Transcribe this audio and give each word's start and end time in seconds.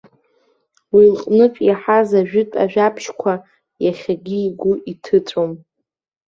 Уи 0.95 1.05
лҟнытә 1.13 1.59
иаҳаз 1.67 2.09
ажәытә 2.19 2.55
ажәабжьқәа 2.63 3.33
иахьагьы 3.83 4.37
игәы 4.47 4.73
иҭыҵәом. 4.91 5.51